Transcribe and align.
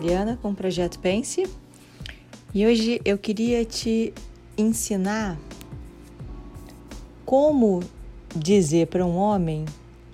Mariana 0.00 0.38
com 0.40 0.52
o 0.52 0.54
projeto 0.54 0.98
Pense 0.98 1.46
e 2.54 2.66
hoje 2.66 3.02
eu 3.04 3.18
queria 3.18 3.66
te 3.66 4.14
ensinar 4.56 5.38
como 7.26 7.80
dizer 8.34 8.86
para 8.86 9.04
um 9.04 9.14
homem 9.14 9.66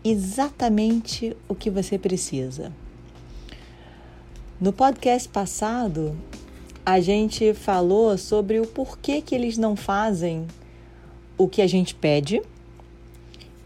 exatamente 0.03 1.37
o 1.49 1.55
que 1.55 1.71
você 1.71 1.97
precisa. 1.97 2.73
No 4.61 4.73
podcast 4.73 5.29
passado, 5.29 6.17
a 6.85 6.99
gente 6.99 7.55
falou 7.55 8.19
sobre 8.19 8.59
o 8.59 8.67
porquê 8.67 9.23
que 9.23 9.37
eles 9.37 9.57
não 9.57 9.77
fazem 9.77 10.49
o 11.39 11.47
que 11.47 11.63
a 11.63 11.67
gente 11.69 11.95
pede 11.95 12.43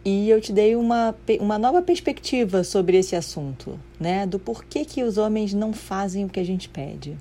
e 0.05 0.31
eu 0.31 0.41
te 0.41 0.53
dei 0.53 0.75
uma, 0.75 1.15
uma 1.41 1.59
nova 1.59 1.83
perspectiva 1.83 2.65
sobre 2.65 2.97
esse 2.97 3.15
assunto, 3.15 3.79
né? 3.99 4.27
Do 4.27 4.39
porquê 4.39 4.85
que 4.85 5.03
os 5.03 5.19
homens 5.19 5.53
não 5.53 5.73
fazem 5.73 6.25
o 6.25 6.29
que 6.29 6.41
a 6.41 6.45
gente 6.45 6.69
pede. 6.69 7.17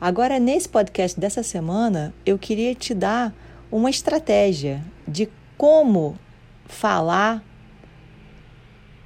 Agora, 0.00 0.38
nesse 0.38 0.68
podcast 0.68 1.18
dessa 1.18 1.42
semana, 1.42 2.12
eu 2.24 2.38
queria 2.38 2.74
te 2.74 2.92
dar 2.92 3.32
uma 3.70 3.88
estratégia 3.88 4.84
de 5.06 5.28
como 5.56 6.18
falar 6.66 7.42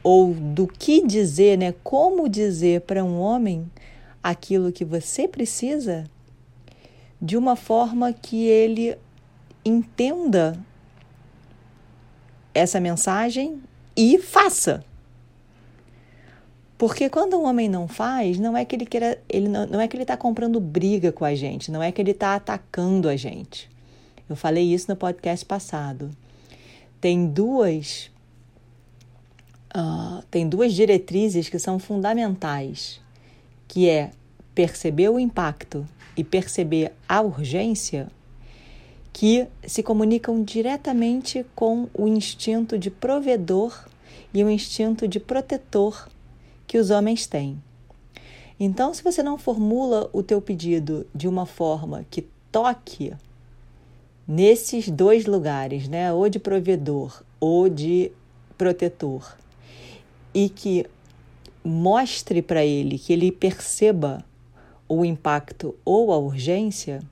ou 0.03 0.33
do 0.35 0.67
que 0.67 1.07
dizer, 1.07 1.59
né? 1.59 1.75
Como 1.85 2.29
dizer 2.29 2.81
para 2.83 3.05
um 3.05 3.21
homem 3.21 3.71
aquilo 4.23 4.73
que 4.73 4.85
você 4.85 5.29
precisa 5.29 6.05
de 7.21 7.37
uma 7.37 7.55
forma 7.55 8.13
que 8.13 8.47
ele 8.47 8.97
entenda 9.65 10.59
essa 12.55 12.81
mensagem 12.81 13.61
e 13.97 14.19
faça. 14.19 14.85
Porque 16.79 17.11
quando 17.11 17.39
um 17.39 17.45
homem 17.45 17.69
não 17.69 17.87
faz, 17.87 18.39
não 18.39 18.57
é 18.57 18.65
que 18.65 18.75
ele 18.75 18.87
queira, 18.87 19.21
ele 19.29 19.49
não, 19.49 19.67
não 19.67 19.81
é 19.81 19.87
que 19.87 19.97
ele 19.97 20.05
está 20.05 20.17
comprando 20.17 20.59
briga 20.59 21.13
com 21.13 21.25
a 21.25 21.35
gente, 21.35 21.71
não 21.71 21.83
é 21.83 21.93
que 21.93 22.01
ele 22.01 22.13
está 22.13 22.35
atacando 22.35 23.09
a 23.09 23.17
gente. 23.17 23.69
Eu 24.29 24.35
falei 24.35 24.73
isso 24.73 24.87
no 24.89 24.97
podcast 24.97 25.45
passado. 25.45 26.11
Tem 27.01 27.27
duas 27.27 28.11
uh, 29.77 30.23
tem 30.31 30.49
duas 30.49 30.73
diretrizes 30.73 31.49
que 31.49 31.59
são 31.59 31.79
fundamentais, 31.79 33.01
que 33.69 33.89
é 33.89 34.11
perceber 34.55 35.09
o 35.09 35.19
impacto 35.19 35.87
e 36.17 36.25
perceber 36.25 36.93
a 37.09 37.21
urgência 37.21 38.09
que 39.21 39.47
se 39.67 39.83
comunicam 39.83 40.43
diretamente 40.43 41.45
com 41.55 41.91
o 41.93 42.09
instinto 42.09 42.79
de 42.79 42.91
provedor 42.91 43.87
e 44.33 44.43
o 44.43 44.49
instinto 44.49 45.07
de 45.07 45.21
protetor 45.21 46.09
que 46.67 46.79
os 46.79 46.89
homens 46.89 47.27
têm. 47.27 47.63
Então, 48.59 48.95
se 48.95 49.05
você 49.05 49.23
não 49.23 49.37
formula 49.37 50.09
o 50.15 50.23
teu 50.23 50.41
pedido 50.41 51.07
de 51.15 51.29
uma 51.29 51.45
forma 51.45 52.07
que 52.11 52.27
toque 52.51 53.13
nesses 54.27 54.89
dois 54.89 55.27
lugares, 55.27 55.87
né, 55.87 56.11
ou 56.11 56.27
de 56.31 56.39
provedor 56.39 57.23
ou 57.39 57.69
de 57.69 58.11
protetor, 58.57 59.37
e 60.33 60.49
que 60.49 60.87
mostre 61.63 62.41
para 62.41 62.65
ele 62.65 62.99
que 62.99 63.13
ele 63.13 63.31
perceba 63.31 64.25
o 64.89 65.05
impacto 65.05 65.77
ou 65.85 66.11
a 66.11 66.17
urgência, 66.17 67.03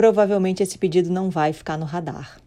provavelmente 0.00 0.62
esse 0.62 0.78
pedido 0.78 1.10
não 1.10 1.28
vai 1.28 1.52
ficar 1.52 1.76
no 1.76 1.84
radar. 1.84 2.40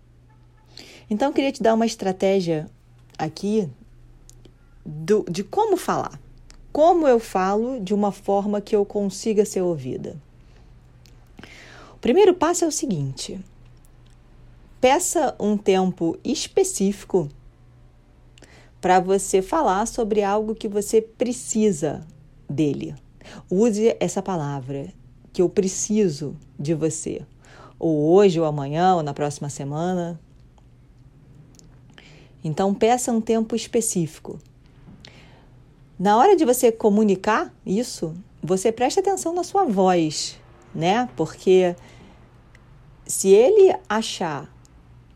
Então, 1.08 1.28
eu 1.28 1.34
queria 1.36 1.52
te 1.52 1.62
dar 1.62 1.76
uma 1.76 1.86
estratégia 1.86 2.68
aqui 3.16 3.70
do, 4.84 5.24
de 5.30 5.44
como 5.44 5.78
falar. 5.78 6.20
Como 6.72 7.08
eu 7.08 7.20
falo 7.20 7.80
de 7.80 7.94
uma 7.94 8.12
forma 8.12 8.60
que 8.60 8.76
eu 8.76 8.84
consiga 8.84 9.46
ser 9.46 9.62
ouvida. 9.62 10.20
O 11.94 12.00
primeiro 12.02 12.34
passo 12.34 12.66
é 12.66 12.68
o 12.68 12.72
seguinte: 12.72 13.40
peça 14.82 15.36
um 15.40 15.56
tempo 15.56 16.18
específico 16.24 17.30
para 18.82 19.00
você 19.00 19.44
falar 19.44 19.86
sobre 19.86 20.24
algo 20.24 20.56
que 20.56 20.68
você 20.68 21.04
precisa 21.04 22.04
dele. 22.50 22.96
Use 23.48 23.96
essa 24.00 24.24
palavra, 24.24 24.92
que 25.32 25.40
eu 25.40 25.48
preciso 25.48 26.36
de 26.58 26.74
você 26.74 27.24
ou 27.84 28.14
hoje, 28.14 28.40
ou 28.40 28.46
amanhã, 28.46 28.96
ou 28.96 29.04
na 29.04 29.14
próxima 29.14 29.50
semana. 29.50 30.18
Então, 32.42 32.74
peça 32.74 33.12
um 33.12 33.20
tempo 33.20 33.58
específico. 33.58 34.40
Na 36.00 36.18
hora 36.18 36.34
de 36.36 36.46
você 36.46 36.72
comunicar 36.72 37.54
isso, 37.66 38.16
você 38.42 38.72
preste 38.72 39.02
atenção 39.02 39.34
na 39.34 39.44
sua 39.44 39.66
voz, 39.66 40.40
né? 40.74 41.10
Porque 41.18 41.76
se 43.06 43.28
ele 43.30 43.76
achar 43.90 44.50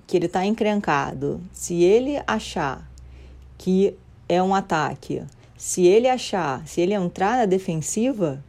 que 0.06 0.18
ele 0.18 0.26
está 0.26 0.46
encrencado, 0.46 1.42
se 1.54 1.84
ele 1.84 2.22
achar 2.28 2.90
que 3.58 3.96
é 4.28 4.44
um 4.44 4.54
ataque, 4.54 5.24
se 5.58 5.86
ele 5.86 6.10
achar, 6.10 6.68
se 6.68 6.82
ele 6.82 6.94
entrar 6.94 7.38
na 7.38 7.46
defensiva, 7.46 8.44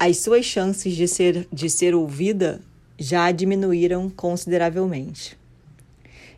as 0.00 0.16
suas 0.16 0.46
chances 0.46 0.96
de 0.96 1.06
ser, 1.06 1.46
de 1.52 1.68
ser 1.68 1.94
ouvida 1.94 2.62
já 2.98 3.30
diminuíram 3.30 4.08
consideravelmente. 4.08 5.38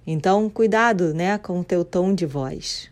Então, 0.04 0.50
cuidado, 0.50 1.14
né, 1.14 1.38
com 1.38 1.60
o 1.60 1.64
teu 1.64 1.84
tom 1.84 2.12
de 2.12 2.26
voz. 2.26 2.90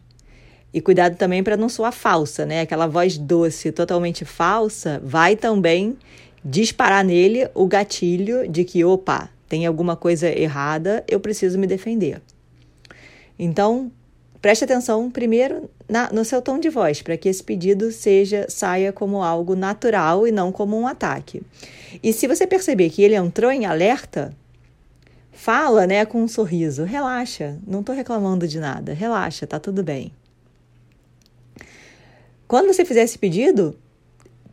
E 0.73 0.81
cuidado 0.81 1.17
também 1.17 1.43
para 1.43 1.57
não 1.57 1.69
soar 1.69 1.93
falsa, 1.93 2.47
né? 2.47 2.61
Aquela 2.61 2.87
voz 2.87 3.19
doce, 3.19 3.73
totalmente 3.73 4.25
falsa, 4.25 5.03
vai 5.05 5.35
também 5.35 5.99
disparar 6.45 7.05
nele 7.05 7.51
o 7.53 7.67
gatilho 7.67 8.49
de 8.49 8.63
que, 8.63 8.85
opa, 8.85 9.29
tem 9.49 9.67
alguma 9.67 9.97
coisa 9.97 10.29
errada, 10.29 11.03
eu 11.09 11.19
preciso 11.19 11.59
me 11.59 11.67
defender. 11.67 12.23
Então, 13.37 13.91
Preste 14.41 14.65
atenção 14.65 15.11
primeiro 15.11 15.69
na, 15.87 16.11
no 16.13 16.25
seu 16.25 16.41
tom 16.41 16.59
de 16.59 16.71
voz, 16.71 17.03
para 17.03 17.17
que 17.17 17.29
esse 17.29 17.45
pedido 17.45 17.93
seja 17.93 18.47
saia 18.49 18.91
como 18.93 19.23
algo 19.23 19.55
natural 19.55 20.27
e 20.27 20.33
não 20.33 20.51
como 20.51 20.79
um 20.79 20.87
ataque. 20.87 21.43
E 22.03 22.13
se 22.13 22.27
você 22.27 22.47
perceber 22.47 22.89
que 22.89 23.03
ele 23.03 23.15
entrou 23.15 23.51
em 23.51 23.67
alerta, 23.67 24.35
fala, 25.31 25.87
né, 25.87 26.07
com 26.07 26.23
um 26.23 26.29
sorriso, 26.29 26.85
relaxa, 26.85 27.59
não 27.67 27.81
estou 27.81 27.95
reclamando 27.95 28.49
de 28.49 28.59
nada, 28.59 28.95
relaxa, 28.95 29.47
tá 29.47 29.59
tudo 29.59 29.83
bem. 29.83 30.13
Quando 32.49 32.73
você 32.73 32.85
fizer 32.85 33.03
esse 33.03 33.19
pedido, 33.19 33.77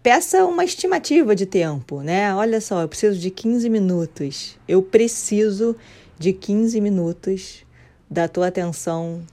peça 0.03 0.45
uma 0.45 0.65
estimativa 0.65 1.33
de 1.33 1.45
tempo, 1.45 2.01
né? 2.01 2.35
Olha 2.35 2.61
só, 2.61 2.81
eu 2.81 2.87
preciso 2.87 3.17
de 3.17 3.31
15 3.31 3.69
minutos. 3.69 4.57
Eu 4.67 4.83
preciso 4.83 5.75
de 6.19 6.31
15 6.31 6.79
minutos 6.79 7.65
da 8.09 8.27
tua 8.27 8.47
atenção 8.47 9.23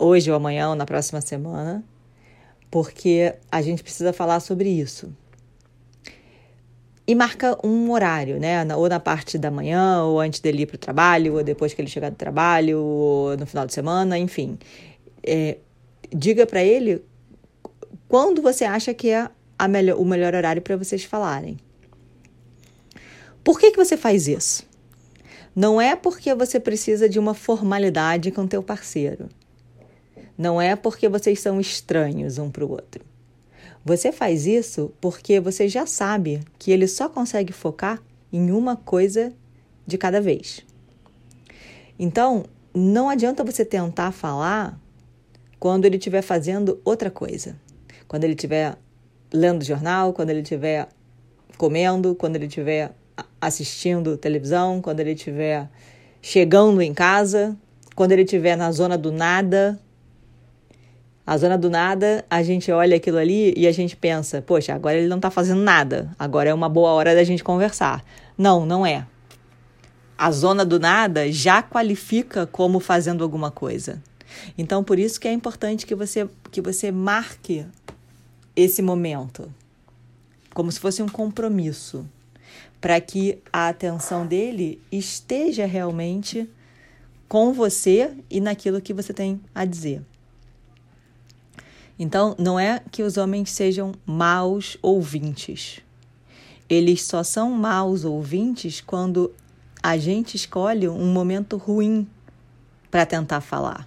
hoje 0.00 0.30
ou 0.30 0.36
amanhã 0.36 0.70
ou 0.70 0.74
na 0.74 0.86
próxima 0.86 1.20
semana, 1.20 1.84
porque 2.70 3.34
a 3.50 3.60
gente 3.62 3.82
precisa 3.82 4.12
falar 4.12 4.40
sobre 4.40 4.68
isso. 4.68 5.12
E 7.06 7.14
marca 7.14 7.58
um 7.66 7.90
horário, 7.90 8.38
né? 8.38 8.64
Ou 8.74 8.88
na 8.88 9.00
parte 9.00 9.36
da 9.36 9.50
manhã, 9.50 10.04
ou 10.04 10.20
antes 10.20 10.40
dele 10.40 10.62
ir 10.62 10.66
para 10.66 10.76
o 10.76 10.78
trabalho, 10.78 11.34
ou 11.34 11.42
depois 11.42 11.74
que 11.74 11.82
ele 11.82 11.90
chegar 11.90 12.10
do 12.10 12.16
trabalho, 12.16 12.80
ou 12.80 13.36
no 13.36 13.46
final 13.46 13.66
de 13.66 13.74
semana, 13.74 14.16
enfim. 14.16 14.56
É, 15.22 15.58
diga 16.14 16.46
para 16.46 16.62
ele 16.62 17.02
quando 18.08 18.40
você 18.40 18.64
acha 18.64 18.94
que 18.94 19.10
é 19.10 19.28
melhor, 19.68 20.00
o 20.00 20.04
melhor 20.04 20.34
horário 20.34 20.62
para 20.62 20.76
vocês 20.76 21.04
falarem. 21.04 21.58
Por 23.42 23.58
que, 23.58 23.70
que 23.70 23.76
você 23.76 23.96
faz 23.96 24.28
isso? 24.28 24.64
Não 25.54 25.80
é 25.80 25.96
porque 25.96 26.34
você 26.34 26.60
precisa 26.60 27.08
de 27.08 27.18
uma 27.18 27.34
formalidade 27.34 28.30
com 28.30 28.46
teu 28.46 28.62
parceiro. 28.62 29.28
Não 30.40 30.58
é 30.58 30.74
porque 30.74 31.06
vocês 31.06 31.38
são 31.38 31.60
estranhos 31.60 32.38
um 32.38 32.50
para 32.50 32.64
o 32.64 32.70
outro. 32.70 33.04
Você 33.84 34.10
faz 34.10 34.46
isso 34.46 34.90
porque 34.98 35.38
você 35.38 35.68
já 35.68 35.84
sabe 35.84 36.40
que 36.58 36.70
ele 36.70 36.88
só 36.88 37.10
consegue 37.10 37.52
focar 37.52 38.02
em 38.32 38.50
uma 38.50 38.74
coisa 38.74 39.34
de 39.86 39.98
cada 39.98 40.18
vez. 40.18 40.64
Então, 41.98 42.46
não 42.72 43.10
adianta 43.10 43.44
você 43.44 43.66
tentar 43.66 44.12
falar 44.12 44.80
quando 45.58 45.84
ele 45.84 45.98
estiver 45.98 46.22
fazendo 46.22 46.80
outra 46.86 47.10
coisa. 47.10 47.54
Quando 48.08 48.24
ele 48.24 48.32
estiver 48.32 48.78
lendo 49.30 49.62
jornal, 49.62 50.14
quando 50.14 50.30
ele 50.30 50.40
estiver 50.40 50.88
comendo, 51.58 52.14
quando 52.14 52.36
ele 52.36 52.46
estiver 52.46 52.92
assistindo 53.38 54.16
televisão, 54.16 54.80
quando 54.80 55.00
ele 55.00 55.12
estiver 55.12 55.68
chegando 56.22 56.80
em 56.80 56.94
casa, 56.94 57.54
quando 57.94 58.12
ele 58.12 58.22
estiver 58.22 58.56
na 58.56 58.72
zona 58.72 58.96
do 58.96 59.12
nada, 59.12 59.78
a 61.30 61.36
zona 61.36 61.56
do 61.56 61.70
nada, 61.70 62.24
a 62.28 62.42
gente 62.42 62.72
olha 62.72 62.96
aquilo 62.96 63.16
ali 63.16 63.54
e 63.56 63.64
a 63.68 63.70
gente 63.70 63.94
pensa, 63.94 64.42
poxa, 64.42 64.74
agora 64.74 64.96
ele 64.96 65.06
não 65.06 65.18
está 65.18 65.30
fazendo 65.30 65.62
nada, 65.62 66.10
agora 66.18 66.50
é 66.50 66.52
uma 66.52 66.68
boa 66.68 66.90
hora 66.90 67.14
da 67.14 67.22
gente 67.22 67.44
conversar. 67.44 68.04
Não, 68.36 68.66
não 68.66 68.84
é. 68.84 69.06
A 70.18 70.32
zona 70.32 70.64
do 70.64 70.80
nada 70.80 71.30
já 71.30 71.62
qualifica 71.62 72.48
como 72.48 72.80
fazendo 72.80 73.22
alguma 73.22 73.48
coisa. 73.48 74.02
Então, 74.58 74.82
por 74.82 74.98
isso 74.98 75.20
que 75.20 75.28
é 75.28 75.32
importante 75.32 75.86
que 75.86 75.94
você, 75.94 76.28
que 76.50 76.60
você 76.60 76.90
marque 76.90 77.64
esse 78.56 78.82
momento 78.82 79.54
como 80.52 80.72
se 80.72 80.80
fosse 80.80 81.00
um 81.00 81.08
compromisso 81.08 82.04
para 82.80 83.00
que 83.00 83.38
a 83.52 83.68
atenção 83.68 84.26
dele 84.26 84.82
esteja 84.90 85.64
realmente 85.64 86.50
com 87.28 87.52
você 87.52 88.10
e 88.28 88.40
naquilo 88.40 88.80
que 88.80 88.92
você 88.92 89.12
tem 89.12 89.40
a 89.54 89.64
dizer. 89.64 90.02
Então, 92.02 92.34
não 92.38 92.58
é 92.58 92.80
que 92.90 93.02
os 93.02 93.18
homens 93.18 93.50
sejam 93.50 93.92
maus 94.06 94.78
ouvintes. 94.80 95.82
Eles 96.66 97.02
só 97.02 97.22
são 97.22 97.50
maus 97.50 98.06
ouvintes 98.06 98.80
quando 98.80 99.30
a 99.82 99.98
gente 99.98 100.34
escolhe 100.34 100.88
um 100.88 101.12
momento 101.12 101.58
ruim 101.58 102.08
para 102.90 103.04
tentar 103.04 103.42
falar. 103.42 103.86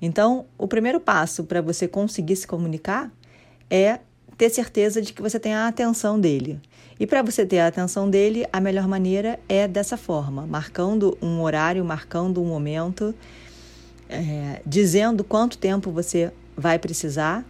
Então, 0.00 0.46
o 0.56 0.66
primeiro 0.66 0.98
passo 0.98 1.44
para 1.44 1.60
você 1.60 1.86
conseguir 1.86 2.36
se 2.36 2.46
comunicar 2.46 3.12
é 3.70 4.00
ter 4.38 4.48
certeza 4.48 5.02
de 5.02 5.12
que 5.12 5.20
você 5.20 5.38
tem 5.38 5.52
a 5.52 5.68
atenção 5.68 6.18
dele. 6.18 6.58
E 6.98 7.06
para 7.06 7.20
você 7.20 7.44
ter 7.44 7.58
a 7.58 7.66
atenção 7.66 8.08
dele, 8.08 8.46
a 8.50 8.62
melhor 8.62 8.88
maneira 8.88 9.38
é 9.46 9.68
dessa 9.68 9.98
forma, 9.98 10.46
marcando 10.46 11.18
um 11.20 11.42
horário, 11.42 11.84
marcando 11.84 12.40
um 12.40 12.46
momento, 12.46 13.14
é, 14.08 14.62
dizendo 14.64 15.22
quanto 15.22 15.58
tempo 15.58 15.90
você 15.90 16.32
vai 16.58 16.76
precisar 16.76 17.46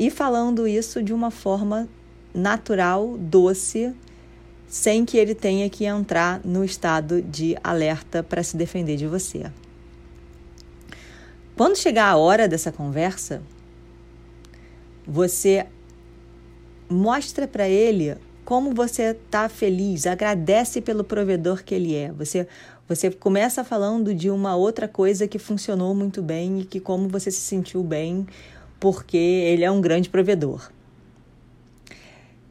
e 0.00 0.10
falando 0.10 0.66
isso 0.66 1.02
de 1.02 1.12
uma 1.12 1.30
forma 1.30 1.86
natural, 2.32 3.18
doce, 3.18 3.94
sem 4.66 5.04
que 5.04 5.18
ele 5.18 5.34
tenha 5.34 5.68
que 5.68 5.84
entrar 5.84 6.40
no 6.42 6.64
estado 6.64 7.20
de 7.20 7.54
alerta 7.62 8.22
para 8.22 8.42
se 8.42 8.56
defender 8.56 8.96
de 8.96 9.06
você. 9.06 9.44
Quando 11.54 11.76
chegar 11.76 12.08
a 12.08 12.16
hora 12.16 12.48
dessa 12.48 12.72
conversa, 12.72 13.42
você 15.06 15.66
mostra 16.88 17.46
para 17.46 17.68
ele 17.68 18.16
como 18.44 18.74
você 18.74 19.12
está 19.12 19.48
feliz, 19.48 20.06
agradece 20.06 20.80
pelo 20.80 21.04
provedor 21.04 21.62
que 21.62 21.74
ele 21.74 21.94
é. 21.94 22.10
Você 22.12 22.48
você 22.88 23.10
começa 23.10 23.64
falando 23.64 24.14
de 24.14 24.30
uma 24.30 24.56
outra 24.56 24.86
coisa 24.86 25.26
que 25.26 25.38
funcionou 25.38 25.94
muito 25.94 26.22
bem 26.22 26.60
e 26.60 26.64
que 26.64 26.78
como 26.78 27.08
você 27.08 27.30
se 27.30 27.40
sentiu 27.40 27.82
bem 27.82 28.26
porque 28.78 29.16
ele 29.16 29.64
é 29.64 29.70
um 29.70 29.80
grande 29.80 30.10
provedor. 30.10 30.70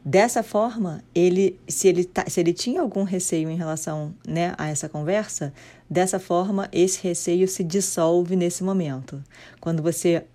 Dessa 0.04 0.42
forma, 0.42 1.02
ele, 1.14 1.58
se 1.66 1.88
ele, 1.88 2.04
tá, 2.04 2.24
se 2.28 2.38
ele 2.40 2.52
tinha 2.52 2.82
algum 2.82 3.04
receio 3.04 3.48
em 3.48 3.56
relação 3.56 4.14
né, 4.26 4.52
a 4.58 4.68
essa 4.68 4.88
conversa, 4.88 5.52
dessa 5.88 6.18
forma 6.18 6.68
esse 6.72 7.02
receio 7.02 7.48
se 7.48 7.64
dissolve 7.64 8.36
nesse 8.36 8.62
momento. 8.62 9.22
Quando 9.60 9.82
você 9.82 10.26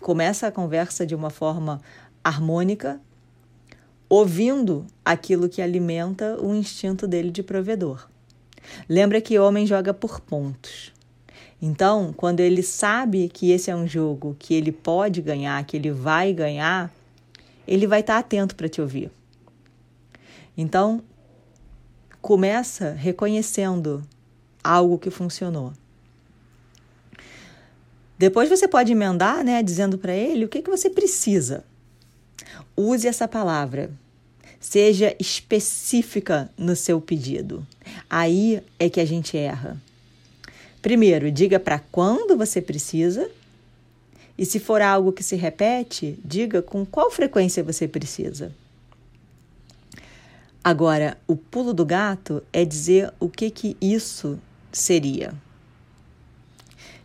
começa 0.00 0.48
a 0.48 0.50
conversa 0.50 1.06
de 1.06 1.14
uma 1.14 1.30
forma 1.30 1.80
harmônica, 2.24 3.00
ouvindo 4.08 4.86
aquilo 5.04 5.48
que 5.48 5.62
alimenta 5.62 6.36
o 6.40 6.54
instinto 6.54 7.06
dele 7.06 7.30
de 7.30 7.42
provedor. 7.42 8.08
Lembra 8.88 9.20
que 9.20 9.38
homem 9.38 9.66
joga 9.66 9.92
por 9.92 10.20
pontos. 10.20 10.92
Então, 11.60 12.12
quando 12.12 12.40
ele 12.40 12.62
sabe 12.62 13.28
que 13.28 13.52
esse 13.52 13.70
é 13.70 13.76
um 13.76 13.86
jogo 13.86 14.34
que 14.38 14.52
ele 14.52 14.72
pode 14.72 15.22
ganhar, 15.22 15.64
que 15.64 15.76
ele 15.76 15.92
vai 15.92 16.32
ganhar, 16.32 16.92
ele 17.66 17.86
vai 17.86 18.00
estar 18.00 18.18
atento 18.18 18.56
para 18.56 18.68
te 18.68 18.80
ouvir. 18.80 19.10
Então, 20.56 21.02
começa 22.20 22.90
reconhecendo 22.90 24.02
algo 24.62 24.98
que 24.98 25.10
funcionou. 25.10 25.72
Depois 28.18 28.48
você 28.48 28.68
pode 28.68 28.92
emendar, 28.92 29.42
né, 29.42 29.62
dizendo 29.62 29.98
para 29.98 30.14
ele 30.14 30.44
o 30.44 30.48
que, 30.48 30.62
que 30.62 30.70
você 30.70 30.88
precisa. 30.88 31.64
Use 32.76 33.06
essa 33.06 33.26
palavra. 33.26 33.90
Seja 34.62 35.14
específica 35.18 36.48
no 36.56 36.74
seu 36.74 37.00
pedido. 37.00 37.66
Aí 38.08 38.62
é 38.78 38.88
que 38.88 39.00
a 39.00 39.04
gente 39.04 39.36
erra. 39.36 39.76
Primeiro, 40.80 41.30
diga 41.30 41.60
para 41.60 41.78
quando 41.78 42.36
você 42.36 42.62
precisa. 42.62 43.28
E 44.38 44.46
se 44.46 44.58
for 44.58 44.80
algo 44.80 45.12
que 45.12 45.22
se 45.22 45.36
repete, 45.36 46.18
diga 46.24 46.62
com 46.62 46.86
qual 46.86 47.10
frequência 47.10 47.62
você 47.62 47.86
precisa. 47.86 48.52
Agora, 50.64 51.18
o 51.26 51.36
pulo 51.36 51.74
do 51.74 51.84
gato 51.84 52.42
é 52.52 52.64
dizer 52.64 53.12
o 53.18 53.28
que 53.28 53.50
que 53.50 53.76
isso 53.80 54.38
seria. 54.70 55.34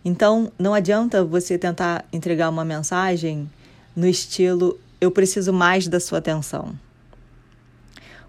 Então, 0.05 0.51
não 0.57 0.73
adianta 0.73 1.25
você 1.25 1.57
tentar 1.57 2.05
entregar 2.13 2.49
uma 2.49 2.63
mensagem 2.63 3.49
no 3.95 4.07
estilo 4.07 4.79
eu 4.99 5.11
preciso 5.11 5.53
mais 5.53 5.87
da 5.87 5.99
sua 5.99 6.17
atenção. 6.17 6.77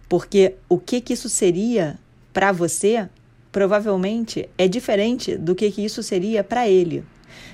Porque 0.08 0.54
o 0.68 0.78
que, 0.78 1.00
que 1.00 1.12
isso 1.12 1.28
seria 1.28 1.98
para 2.32 2.52
você, 2.52 3.08
provavelmente 3.50 4.48
é 4.56 4.66
diferente 4.68 5.36
do 5.36 5.54
que, 5.54 5.70
que 5.70 5.84
isso 5.84 6.02
seria 6.02 6.42
para 6.42 6.68
ele. 6.68 7.04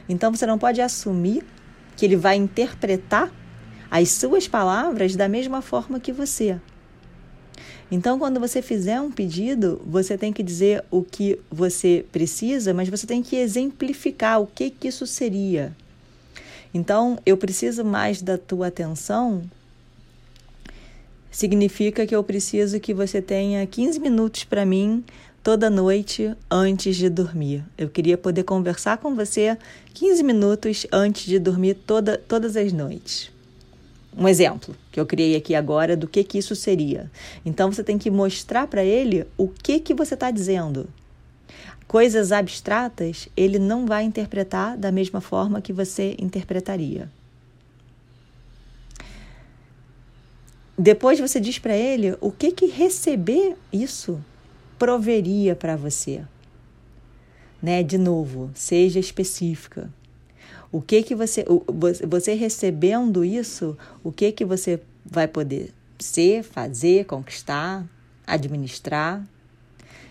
Então 0.09 0.31
você 0.31 0.47
não 0.47 0.59
pode 0.59 0.81
assumir 0.81 1.45
que 1.97 2.05
ele 2.05 2.17
vai 2.17 2.37
interpretar 2.37 3.33
as 3.91 4.11
suas 4.11 4.49
palavras 4.49 5.15
da 5.17 5.29
mesma 5.29 5.63
forma 5.63 6.01
que 6.01 6.13
você. 6.13 6.59
Então, 7.91 8.19
quando 8.19 8.41
você 8.41 8.61
fizer 8.63 9.01
um 9.01 9.11
pedido, 9.11 9.81
você 9.87 10.17
tem 10.19 10.33
que 10.33 10.43
dizer 10.43 10.85
o 10.91 11.03
que 11.03 11.39
você 11.51 12.05
precisa, 12.11 12.75
mas 12.75 12.89
você 12.89 13.07
tem 13.07 13.23
que 13.23 13.37
exemplificar 13.37 14.41
o 14.41 14.47
que, 14.47 14.71
que 14.71 14.89
isso 14.89 15.07
seria. 15.07 15.77
Então, 16.73 17.19
eu 17.25 17.37
preciso 17.37 17.85
mais 17.85 18.21
da 18.21 18.37
tua 18.37 18.67
atenção. 18.67 19.43
Significa 21.35 22.07
que 22.07 22.15
eu 22.15 22.23
preciso 22.23 22.79
que 22.79 22.95
você 22.95 23.21
tenha 23.21 23.67
15 23.67 23.99
minutos 23.99 24.45
para 24.45 24.65
mim 24.65 25.03
toda 25.43 25.69
noite 25.69 26.33
antes 26.49 26.95
de 26.95 27.11
dormir. 27.11 27.65
Eu 27.77 27.89
queria 27.89 28.17
poder 28.17 28.45
conversar 28.45 28.99
com 28.99 29.17
você 29.17 29.59
15 29.95 30.23
minutos 30.23 30.87
antes 30.93 31.27
de 31.27 31.41
dormir 31.41 31.75
toda, 31.75 32.17
todas 32.17 32.57
as 32.57 32.73
noites. 32.73 33.33
Um 34.17 34.29
exemplo 34.29 34.77
que 34.93 35.01
eu 35.01 35.05
criei 35.05 35.35
aqui 35.35 35.57
agora 35.57 35.97
do 35.97 36.07
que, 36.07 36.23
que 36.23 36.39
isso 36.39 36.55
seria. 36.55 37.11
Então 37.45 37.73
você 37.73 37.83
tem 37.83 37.99
que 37.99 38.13
mostrar 38.13 38.69
para 38.69 38.85
ele 38.85 39.27
o 39.37 39.49
que, 39.49 39.81
que 39.81 39.93
você 39.93 40.15
está 40.15 40.31
dizendo 40.31 40.89
coisas 41.89 42.31
abstratas, 42.31 43.29
ele 43.37 43.59
não 43.59 43.87
vai 43.87 44.05
interpretar 44.05 44.77
da 44.77 44.93
mesma 44.93 45.21
forma 45.21 45.61
que 45.61 45.73
você 45.73 46.15
interpretaria. 46.17 47.11
Depois 50.77 51.21
você 51.21 51.41
diz 51.41 51.59
para 51.59 51.77
ele 51.77 52.17
o 52.21 52.33
que 52.33 52.51
que 52.51 52.67
receber 52.67 53.57
isso 53.73 54.21
proveria 54.79 55.55
para 55.55 55.77
você. 55.77 56.23
Né? 57.63 57.83
De 57.83 57.97
novo, 57.97 58.51
seja 58.55 58.99
específica. 58.99 59.91
O 60.73 60.83
que 60.83 61.03
que 61.05 61.15
você 61.15 61.45
você 62.09 62.35
recebendo 62.35 63.25
isso, 63.25 63.79
o 64.03 64.11
que 64.11 64.33
que 64.33 64.45
você 64.45 64.81
vai 65.05 65.29
poder 65.29 65.73
ser, 66.01 66.43
fazer, 66.43 67.05
conquistar, 67.05 67.87
administrar? 68.27 69.25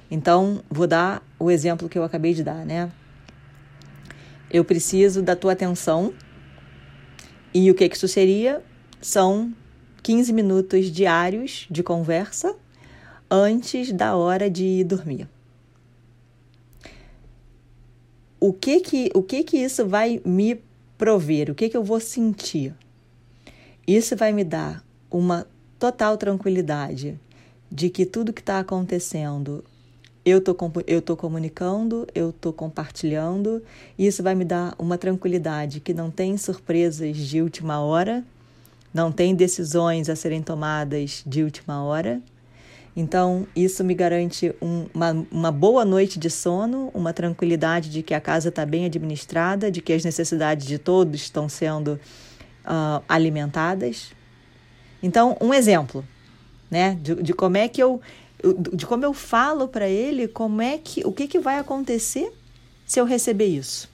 Então, 0.10 0.63
vou 0.70 0.88
dar 0.88 1.22
o 1.38 1.51
exemplo 1.51 1.89
que 1.89 1.98
eu 1.98 2.03
acabei 2.03 2.34
de 2.34 2.43
dar, 2.43 2.65
né? 2.65 2.89
Eu 4.50 4.63
preciso 4.63 5.22
da 5.22 5.36
tua 5.36 5.51
atenção. 5.51 6.13
E 7.53 7.70
o 7.70 7.75
que, 7.75 7.89
que 7.89 7.96
isso 7.98 8.08
seria? 8.08 8.63
São 9.01 9.53
15 10.03 10.33
minutos 10.33 10.91
diários 10.91 11.65
de 11.72 11.81
conversa 11.81 12.53
antes 13.31 13.91
da 13.93 14.15
hora 14.17 14.50
de 14.50 14.83
dormir. 14.83 15.27
O 18.39 18.51
que 18.51 18.81
que, 18.81 19.10
o 19.15 19.24
que, 19.24 19.43
que 19.43 19.57
isso 19.57 19.88
vai 19.88 20.22
me 20.25 20.62
prover? 20.98 21.50
O 21.50 21.55
que, 21.55 21.69
que 21.69 21.77
eu 21.77 21.83
vou 21.83 22.01
sentir? 22.01 22.75
Isso 23.88 24.17
vai 24.17 24.33
me 24.33 24.43
dar 24.43 24.83
uma 25.10 25.48
total 25.79 26.17
tranquilidade 26.17 27.17
de 27.72 27.89
que 27.89 28.05
tudo 28.05 28.33
que 28.33 28.41
está 28.41 28.60
acontecendo 28.60 29.63
eu 30.25 30.39
tô, 30.41 30.55
eu 30.88 31.01
tô 31.01 31.17
comunicando, 31.17 32.07
eu 32.15 32.31
tô 32.31 32.53
compartilhando, 32.53 33.62
e 33.98 34.07
isso 34.07 34.24
vai 34.24 34.36
me 34.36 34.45
dar 34.45 34.74
uma 34.79 34.98
tranquilidade 34.98 35.79
que 35.79 35.93
não 35.93 36.10
tem 36.10 36.38
surpresas 36.38 37.17
de 37.17 37.41
última 37.41 37.81
hora, 37.81 38.24
não 38.93 39.12
tem 39.12 39.33
decisões 39.33 40.09
a 40.09 40.15
serem 40.15 40.41
tomadas 40.41 41.23
de 41.25 41.43
última 41.43 41.83
hora. 41.83 42.21
Então, 42.95 43.47
isso 43.55 43.83
me 43.83 43.95
garante 43.95 44.53
um, 44.62 44.85
uma, 44.93 45.25
uma 45.31 45.51
boa 45.51 45.83
noite 45.83 46.19
de 46.19 46.29
sono, 46.29 46.91
uma 46.93 47.12
tranquilidade 47.12 47.89
de 47.89 48.03
que 48.03 48.13
a 48.13 48.21
casa 48.21 48.50
está 48.50 48.65
bem 48.65 48.85
administrada, 48.85 49.71
de 49.71 49.81
que 49.81 49.91
as 49.91 50.05
necessidades 50.05 50.67
de 50.67 50.77
todos 50.77 51.21
estão 51.21 51.50
sendo 51.50 52.00
uh, 52.65 53.03
alimentadas. 53.09 54.12
Então, 55.01 55.35
um 55.41 55.51
exemplo 55.51 56.07
né, 56.69 56.97
de, 57.01 57.15
de 57.15 57.33
como 57.33 57.57
é 57.57 57.67
que 57.67 57.81
eu 57.81 58.00
de 58.73 58.85
como 58.85 59.05
eu 59.05 59.13
falo 59.13 59.69
para 59.69 59.88
ele 59.88 60.27
como 60.27 60.62
é 60.62 60.77
que 60.77 61.01
o 61.05 61.13
que, 61.13 61.29
que 61.29 61.39
vai 61.39 61.57
acontecer 61.57 62.29
se 62.85 63.00
eu 63.00 63.05
receber 63.05 63.45
isso. 63.45 63.89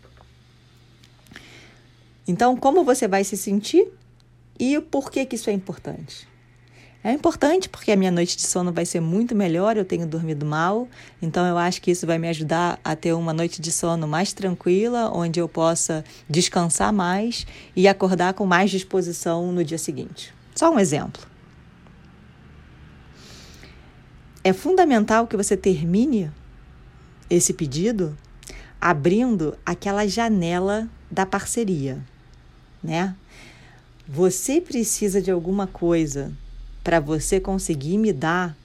Então, 2.27 2.57
como 2.57 2.83
você 2.83 3.07
vai 3.07 3.23
se 3.23 3.37
sentir 3.37 3.87
e 4.59 4.79
por 4.81 5.09
que, 5.09 5.25
que 5.25 5.35
isso 5.35 5.49
é 5.49 5.53
importante? 5.53 6.27
É 7.01 7.13
importante 7.13 7.69
porque 7.69 7.93
a 7.93 7.95
minha 7.95 8.11
noite 8.11 8.35
de 8.35 8.41
sono 8.41 8.73
vai 8.73 8.85
ser 8.85 8.99
muito 8.99 9.33
melhor, 9.33 9.77
eu 9.77 9.85
tenho 9.85 10.05
dormido 10.05 10.45
mal, 10.45 10.85
então 11.21 11.45
eu 11.45 11.57
acho 11.57 11.81
que 11.81 11.91
isso 11.91 12.05
vai 12.05 12.17
me 12.17 12.27
ajudar 12.27 12.77
a 12.83 12.93
ter 12.93 13.13
uma 13.13 13.31
noite 13.31 13.61
de 13.61 13.71
sono 13.71 14.05
mais 14.05 14.33
tranquila, 14.33 15.09
onde 15.15 15.39
eu 15.39 15.47
possa 15.47 16.03
descansar 16.29 16.91
mais 16.91 17.47
e 17.73 17.87
acordar 17.87 18.33
com 18.33 18.45
mais 18.45 18.69
disposição 18.69 19.49
no 19.53 19.63
dia 19.63 19.77
seguinte. 19.77 20.33
Só 20.53 20.69
um 20.69 20.77
exemplo. 20.77 21.25
É 24.43 24.51
fundamental 24.51 25.25
que 25.25 25.37
você 25.37 25.55
termine 25.55 26.29
esse 27.29 27.53
pedido 27.53 28.17
abrindo 28.81 29.57
aquela 29.65 30.05
janela 30.05 30.89
da 31.09 31.25
parceria, 31.25 32.03
né? 32.83 33.15
Você 34.11 34.59
precisa 34.59 35.21
de 35.21 35.29
alguma 35.29 35.67
coisa 35.67 36.33
para 36.83 36.99
você 36.99 37.39
conseguir 37.39 37.95
me 37.99 38.11
dar 38.11 38.57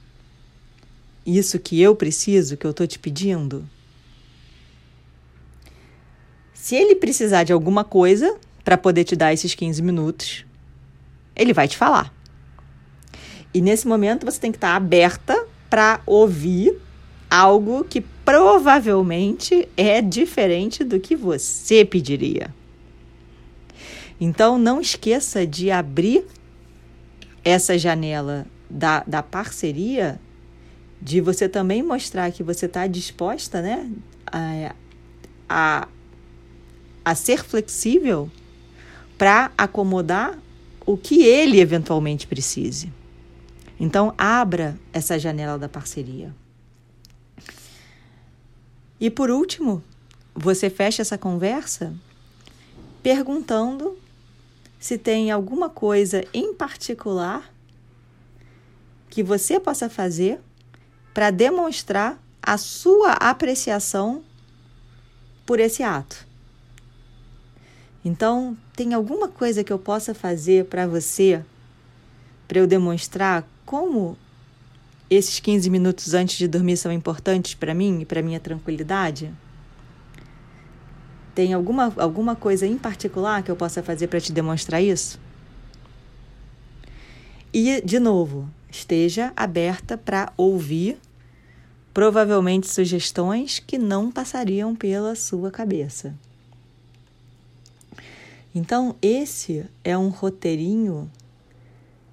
isso 1.27 1.59
que 1.59 1.83
eu 1.83 1.95
preciso, 1.95 2.57
que 2.57 2.67
eu 2.67 2.71
estou 2.71 2.87
te 2.87 2.99
pedindo? 2.99 3.63
Se 6.55 6.75
ele 6.75 6.95
precisar 6.95 7.45
de 7.45 7.53
alguma 7.53 7.85
coisa 7.85 8.39
para 8.65 8.79
poder 8.79 9.05
te 9.05 9.15
dar 9.15 9.35
esses 9.35 9.55
15 9.55 9.83
minutos, 9.83 10.47
ele 11.37 11.53
vai 11.53 11.69
te 11.69 11.77
falar. 11.77 12.11
E 13.53 13.61
nesse 13.61 13.87
momento 13.87 14.25
você 14.25 14.41
tem 14.41 14.51
que 14.51 14.57
estar 14.57 14.71
tá 14.71 14.77
aberta 14.77 15.47
para 15.69 16.01
ouvir 16.07 16.75
algo 17.31 17.85
que 17.85 18.01
provavelmente 18.01 19.69
é 19.77 20.01
diferente 20.01 20.83
do 20.83 20.99
que 20.99 21.15
você 21.15 21.85
pediria. 21.85 22.51
Então 24.21 24.59
não 24.59 24.81
esqueça 24.81 25.47
de 25.47 25.71
abrir 25.71 26.25
essa 27.45 27.77
janela 27.77 28.47
da, 28.71 29.05
da 29.07 29.23
parceria, 29.23 30.21
de 31.01 31.21
você 31.21 31.49
também 31.49 31.83
mostrar 31.83 32.33
que 32.33 32.43
você 32.43 32.67
está 32.67 32.87
disposta 32.87 33.61
né, 33.61 33.91
a, 34.27 34.75
a, 35.49 35.89
a 37.05 37.15
ser 37.15 37.45
flexível 37.45 38.31
para 39.19 39.53
acomodar 39.57 40.39
o 40.87 40.97
que 40.97 41.23
ele 41.23 41.61
eventualmente 41.61 42.27
precise. 42.27 42.93
Então, 43.79 44.15
abra 44.17 44.79
essa 44.93 45.19
janela 45.19 45.59
da 45.59 45.69
parceria. 45.69 46.35
E 49.01 49.11
por 49.11 49.31
último, 49.31 49.83
você 50.35 50.71
fecha 50.71 51.03
essa 51.03 51.19
conversa 51.19 51.93
perguntando 53.03 53.99
se 54.85 54.99
tem 54.99 55.31
alguma 55.31 55.71
coisa 55.71 56.27
em 56.35 56.53
particular 56.53 57.51
que 59.09 59.23
você 59.23 59.59
possa 59.59 59.89
fazer 59.89 60.39
para 61.15 61.31
demonstrar 61.31 62.23
a 62.43 62.59
sua 62.59 63.13
apreciação 63.13 64.23
por 65.47 65.59
esse 65.59 65.83
ato. 65.83 66.27
Então, 68.05 68.55
tem 68.77 68.93
alguma 68.93 69.27
coisa 69.27 69.65
que 69.65 69.73
eu 69.73 69.79
possa 69.79 70.13
fazer 70.13 70.67
para 70.67 70.87
você, 70.87 71.43
para 72.47 72.59
eu 72.59 72.67
demonstrar 72.67 73.49
como 73.65 74.19
esses 75.09 75.41
15 75.41 75.71
minutos 75.71 76.13
antes 76.13 76.37
de 76.37 76.47
dormir 76.47 76.77
são 76.77 76.93
importantes 76.93 77.55
para 77.55 77.73
mim 77.73 78.03
e 78.03 78.05
para 78.05 78.21
minha 78.21 78.39
tranquilidade? 78.39 79.33
Tem 81.35 81.53
alguma, 81.53 81.93
alguma 81.97 82.37
coisa 82.37 82.67
em 82.67 82.79
particular 82.79 83.43
que 83.43 83.51
eu 83.51 83.57
possa 83.57 83.83
fazer 83.83 84.07
para 84.07 84.21
te 84.21 84.33
demonstrar 84.33 84.81
isso? 84.81 85.19
E, 87.53 87.81
de 87.83 87.99
novo, 87.99 88.49
esteja 88.71 89.33
aberta 89.37 89.97
para 89.97 90.33
ouvir 90.37 90.99
provavelmente 91.93 92.67
sugestões 92.67 93.61
que 93.61 93.79
não 93.79 94.11
passariam 94.11 94.75
pela 94.75 95.15
sua 95.15 95.51
cabeça. 95.51 96.15
Então, 98.53 98.97
esse 99.03 99.65
é 99.83 99.97
um 99.97 100.09
roteirinho 100.09 101.11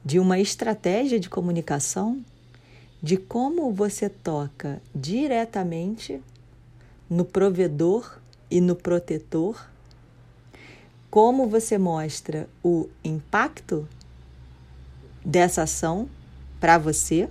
de 0.03 0.19
uma 0.19 0.39
estratégia 0.39 1.19
de 1.19 1.29
comunicação 1.29 2.23
de 3.01 3.17
como 3.17 3.71
você 3.71 4.09
toca 4.09 4.81
diretamente 4.93 6.21
no 7.09 7.25
provedor 7.25 8.19
e 8.51 8.61
no 8.61 8.75
protetor, 8.75 9.67
como 11.09 11.47
você 11.47 11.77
mostra 11.77 12.47
o 12.63 12.89
impacto 13.03 13.87
dessa 15.25 15.63
ação 15.63 16.09
para 16.59 16.77
você. 16.77 17.29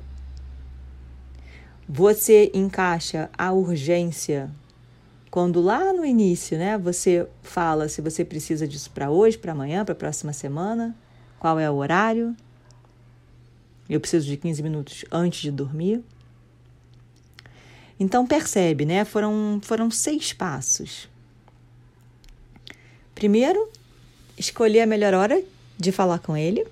Você 1.88 2.50
encaixa 2.54 3.28
a 3.36 3.52
urgência 3.52 4.50
quando 5.30 5.60
lá 5.60 5.92
no 5.92 6.04
início, 6.04 6.58
né, 6.58 6.76
você 6.76 7.28
fala 7.40 7.88
se 7.88 8.00
você 8.00 8.24
precisa 8.24 8.66
disso 8.66 8.90
para 8.90 9.10
hoje, 9.10 9.38
para 9.38 9.52
amanhã, 9.52 9.84
para 9.84 9.92
a 9.92 9.96
próxima 9.96 10.32
semana, 10.32 10.96
qual 11.38 11.58
é 11.58 11.70
o 11.70 11.74
horário. 11.74 12.36
Eu 13.88 14.00
preciso 14.00 14.26
de 14.26 14.36
15 14.36 14.62
minutos 14.62 15.04
antes 15.10 15.40
de 15.40 15.50
dormir. 15.50 16.02
Então 17.98 18.26
percebe, 18.26 18.86
né? 18.86 19.04
Foram, 19.04 19.60
foram 19.62 19.90
seis 19.90 20.32
passos. 20.32 21.08
Primeiro, 23.20 23.70
escolher 24.36 24.80
a 24.80 24.86
melhor 24.86 25.14
hora 25.14 25.40
de 25.78 25.92
falar 25.92 26.18
com 26.18 26.36
ele 26.36 26.66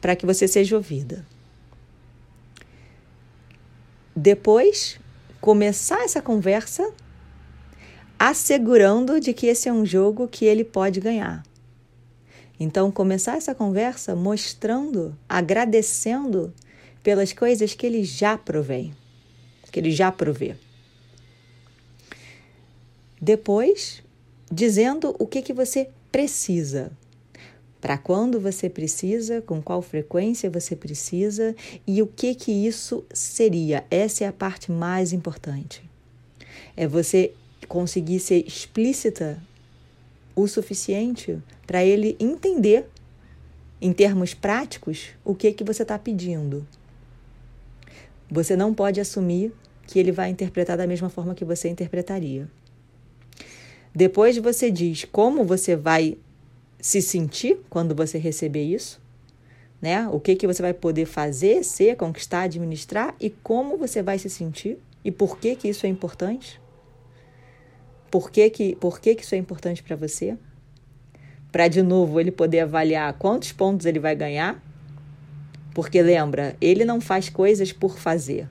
para 0.00 0.14
que 0.14 0.26
você 0.26 0.46
seja 0.46 0.76
ouvida. 0.76 1.24
Depois, 4.14 4.98
começar 5.40 6.04
essa 6.04 6.20
conversa 6.20 6.92
assegurando 8.18 9.18
de 9.18 9.32
que 9.32 9.46
esse 9.46 9.68
é 9.68 9.72
um 9.72 9.86
jogo 9.86 10.28
que 10.28 10.44
ele 10.44 10.64
pode 10.64 11.00
ganhar. 11.00 11.42
Então, 12.60 12.90
começar 12.90 13.36
essa 13.36 13.54
conversa 13.54 14.14
mostrando, 14.14 15.16
agradecendo 15.28 16.52
pelas 17.02 17.32
coisas 17.32 17.72
que 17.72 17.86
ele 17.86 18.04
já 18.04 18.36
provém 18.36 18.92
que 19.74 19.80
ele 19.80 19.90
já 19.90 20.12
provê. 20.12 20.54
Depois, 23.20 24.03
dizendo 24.50 25.14
o 25.18 25.26
que, 25.26 25.42
que 25.42 25.52
você 25.52 25.88
precisa. 26.10 26.92
Para 27.80 27.98
quando 27.98 28.40
você 28.40 28.70
precisa, 28.70 29.42
com 29.42 29.60
qual 29.60 29.82
frequência 29.82 30.48
você 30.48 30.74
precisa 30.74 31.54
e 31.86 32.00
o 32.00 32.06
que 32.06 32.34
que 32.34 32.50
isso 32.50 33.04
seria. 33.12 33.84
Essa 33.90 34.24
é 34.24 34.26
a 34.26 34.32
parte 34.32 34.72
mais 34.72 35.12
importante. 35.12 35.82
É 36.76 36.86
você 36.86 37.34
conseguir 37.68 38.20
ser 38.20 38.46
explícita 38.46 39.38
o 40.34 40.48
suficiente 40.48 41.38
para 41.66 41.84
ele 41.84 42.16
entender, 42.18 42.86
em 43.80 43.92
termos 43.92 44.32
práticos, 44.32 45.10
o 45.24 45.34
que 45.34 45.52
que 45.52 45.62
você 45.62 45.82
está 45.82 45.98
pedindo. 45.98 46.66
Você 48.30 48.56
não 48.56 48.72
pode 48.72 49.00
assumir 49.00 49.52
que 49.86 49.98
ele 49.98 50.10
vai 50.10 50.30
interpretar 50.30 50.76
da 50.76 50.86
mesma 50.86 51.10
forma 51.10 51.34
que 51.34 51.44
você 51.44 51.68
interpretaria. 51.68 52.48
Depois 53.94 54.36
você 54.38 54.70
diz 54.70 55.04
como 55.04 55.44
você 55.44 55.76
vai 55.76 56.18
se 56.80 57.00
sentir 57.00 57.60
quando 57.70 57.94
você 57.94 58.18
receber 58.18 58.64
isso, 58.64 59.00
né? 59.80 60.08
O 60.08 60.18
que 60.18 60.34
que 60.34 60.46
você 60.46 60.60
vai 60.60 60.74
poder 60.74 61.06
fazer, 61.06 61.62
ser, 61.62 61.96
conquistar, 61.96 62.42
administrar 62.42 63.14
e 63.20 63.30
como 63.30 63.76
você 63.76 64.02
vai 64.02 64.18
se 64.18 64.28
sentir 64.28 64.78
e 65.04 65.10
por 65.10 65.38
que 65.38 65.54
que 65.54 65.68
isso 65.68 65.86
é 65.86 65.88
importante? 65.88 66.60
Por 68.10 68.30
que 68.30 68.48
que, 68.48 68.76
por 68.76 69.00
que, 69.00 69.14
que 69.14 69.22
isso 69.22 69.34
é 69.34 69.38
importante 69.38 69.82
para 69.82 69.96
você? 69.96 70.36
Para 71.52 71.68
de 71.68 71.82
novo 71.82 72.20
ele 72.20 72.30
poder 72.30 72.60
avaliar 72.60 73.12
quantos 73.14 73.52
pontos 73.52 73.86
ele 73.86 73.98
vai 73.98 74.14
ganhar. 74.14 74.62
Porque 75.74 76.00
lembra, 76.00 76.56
ele 76.60 76.84
não 76.84 77.00
faz 77.00 77.28
coisas 77.28 77.72
por 77.72 77.98
fazer. 77.98 78.48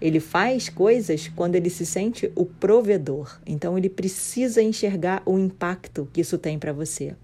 Ele 0.00 0.20
faz 0.20 0.68
coisas 0.68 1.28
quando 1.28 1.54
ele 1.54 1.70
se 1.70 1.86
sente 1.86 2.30
o 2.34 2.44
provedor. 2.44 3.40
Então 3.46 3.78
ele 3.78 3.88
precisa 3.88 4.62
enxergar 4.62 5.22
o 5.24 5.38
impacto 5.38 6.08
que 6.12 6.20
isso 6.20 6.36
tem 6.36 6.58
para 6.58 6.72
você. 6.72 7.14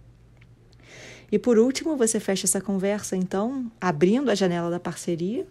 E 1.31 1.39
por 1.39 1.59
último, 1.59 1.97
você 1.97 2.21
fecha 2.21 2.47
essa 2.47 2.61
conversa 2.61 3.17
então 3.17 3.71
abrindo 3.81 4.31
a 4.31 4.35
janela 4.35 4.71
da 4.71 4.79
parceria, 4.79 5.47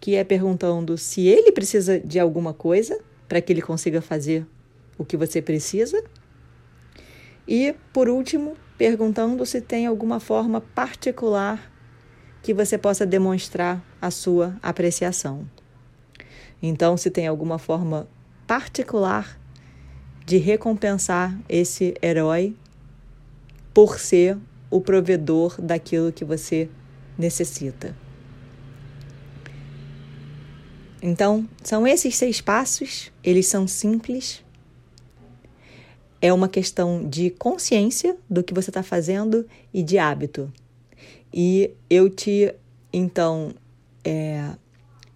que 0.00 0.16
é 0.16 0.24
perguntando 0.24 0.98
se 0.98 1.26
ele 1.28 1.52
precisa 1.52 2.00
de 2.00 2.18
alguma 2.18 2.52
coisa 2.52 3.00
para 3.28 3.40
que 3.40 3.52
ele 3.52 3.62
consiga 3.62 4.00
fazer 4.00 4.44
o 4.98 5.04
que 5.04 5.16
você 5.16 5.40
precisa. 5.40 6.02
E 7.46 7.74
por 7.92 8.08
último, 8.08 8.56
perguntando 8.76 9.46
se 9.46 9.60
tem 9.60 9.86
alguma 9.86 10.18
forma 10.18 10.60
particular 10.60 11.70
que 12.42 12.52
você 12.54 12.76
possa 12.76 13.06
demonstrar 13.06 13.84
a 14.00 14.10
sua 14.10 14.56
apreciação. 14.62 15.46
Então, 16.62 16.96
se 16.96 17.10
tem 17.10 17.26
alguma 17.26 17.58
forma 17.58 18.08
particular 18.46 19.38
de 20.26 20.36
recompensar 20.36 21.38
esse 21.48 21.94
herói 22.02 22.54
por 23.72 23.98
ser 23.98 24.38
o 24.70 24.80
provedor 24.80 25.60
daquilo 25.60 26.12
que 26.12 26.24
você 26.24 26.68
necessita. 27.18 27.96
Então, 31.02 31.48
são 31.62 31.86
esses 31.86 32.14
seis 32.16 32.40
passos, 32.40 33.10
eles 33.24 33.46
são 33.46 33.66
simples. 33.66 34.44
É 36.20 36.32
uma 36.32 36.48
questão 36.48 37.08
de 37.08 37.30
consciência 37.30 38.16
do 38.28 38.44
que 38.44 38.52
você 38.52 38.68
está 38.68 38.82
fazendo 38.82 39.46
e 39.72 39.82
de 39.82 39.96
hábito. 39.96 40.52
E 41.32 41.70
eu 41.88 42.10
te, 42.10 42.54
então, 42.92 43.54
é, 44.04 44.50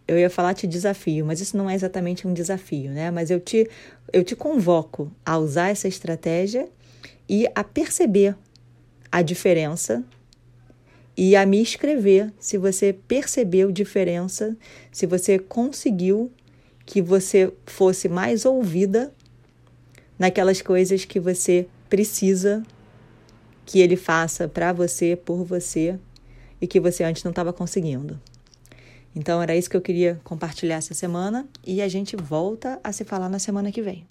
eu 0.07 0.19
ia 0.19 0.29
falar 0.29 0.55
te 0.55 0.67
desafio, 0.67 1.25
mas 1.25 1.41
isso 1.41 1.57
não 1.57 1.69
é 1.69 1.75
exatamente 1.75 2.27
um 2.27 2.33
desafio, 2.33 2.91
né? 2.91 3.11
Mas 3.11 3.31
eu 3.31 3.41
te, 3.41 3.69
eu 4.13 4.23
te 4.23 4.37
convoco 4.37 5.11
a 5.25 5.39
usar 5.39 5.71
essa 5.71 5.89
estratégia 5.89 6.69
e 7.29 7.47
a 7.55 7.65
perceber 7.65 8.37
a 9.11 9.23
diferença 9.23 10.05
e 11.17 11.37
a 11.37 11.47
me 11.47 11.63
escrever 11.63 12.33
se 12.39 12.59
você 12.59 12.93
percebeu 12.93 13.71
diferença, 13.71 14.57
se 14.93 15.07
você 15.07 15.39
conseguiu 15.39 16.31
que 16.85 17.01
você 17.01 17.53
fosse 17.65 18.09
mais 18.09 18.45
ouvida 18.45 19.13
naquelas 20.19 20.61
coisas 20.61 21.05
que 21.05 21.19
você 21.19 21.67
precisa 21.89 22.63
que 23.65 23.81
ele 23.81 23.97
faça 23.97 24.47
para 24.47 24.73
você, 24.73 25.17
por 25.17 25.45
você 25.45 25.99
e 26.61 26.67
que 26.67 26.79
você 26.79 27.05
antes 27.05 27.25
não 27.25 27.31
estava 27.31 27.53
conseguindo. 27.53 28.21
Então 29.15 29.41
era 29.41 29.57
isso 29.57 29.71
que 29.71 29.77
eu 29.77 29.83
queria 29.83 30.21
compartilhar 30.25 30.77
essa 30.77 30.95
semana 30.95 31.47
e 31.65 31.81
a 31.81 31.89
gente 31.89 32.17
volta 32.17 32.81
a 32.83 32.93
se 32.93 33.05
falar 33.05 33.29
na 33.29 33.39
semana 33.39 33.71
que 33.71 33.81
vem. 33.81 34.07